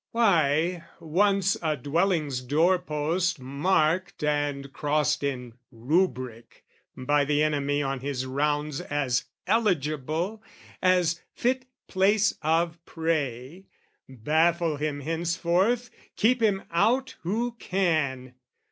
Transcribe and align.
Why, 0.13 0.85
once 0.99 1.57
a 1.61 1.77
dwelling's 1.77 2.41
doorpost 2.41 3.39
marked 3.39 4.23
and 4.23 4.73
crossed 4.73 5.21
In 5.23 5.53
rubric 5.71 6.65
by 6.97 7.23
the 7.23 7.43
enemy 7.43 7.83
on 7.83 7.99
his 7.99 8.25
rounds 8.25 8.81
As 8.81 9.25
eligible, 9.45 10.41
as 10.81 11.21
fit 11.35 11.67
place 11.87 12.33
of 12.41 12.83
prey, 12.83 13.65
Baffle 14.09 14.77
him 14.77 15.01
henceforth, 15.01 15.91
keep 16.15 16.41
him 16.41 16.63
out 16.71 17.17
who 17.21 17.51
can! 17.59 18.33